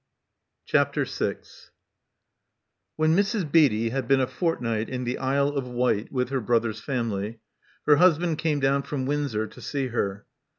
[0.65, 1.35] CHAPTER VI
[2.95, 3.51] When Mrs.
[3.51, 7.39] Beatty had been a fortnight in the Isle of Wight with her brother's family,
[7.85, 10.25] her husband came down from Windsor to see her.